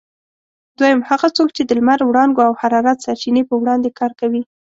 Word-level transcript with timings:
دوهم: 0.77 0.99
هغه 1.09 1.27
څوک 1.37 1.49
چې 1.57 1.61
د 1.65 1.71
لمر 1.77 1.99
وړانګو 2.03 2.41
او 2.47 2.53
حرارت 2.61 2.97
سرچینې 3.05 3.43
په 3.49 3.55
وړاندې 3.61 3.89
کار 3.99 4.11
کوي؟ 4.19 4.41